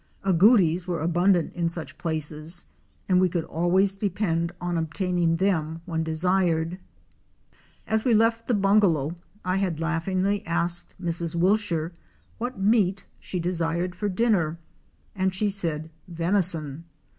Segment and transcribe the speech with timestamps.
[0.25, 2.65] Agoutis were abundant in such places
[3.07, 6.79] and we could always depend on obtaining them when desired.
[7.85, 9.13] As we left the bungalow
[9.45, 11.35] I had laughingly asked Mrs.
[11.35, 11.91] Wilshire
[12.39, 14.57] what meat she desired for dinner
[15.15, 16.85] and she said "Venison."